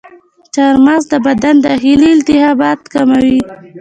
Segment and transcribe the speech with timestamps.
[0.53, 3.37] چارمغز د بدن داخلي التهابات کموي.